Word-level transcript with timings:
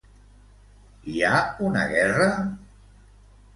Hi 1.17 1.21
ha 1.27 1.35
una 1.69 1.85
guerra? 1.93 2.27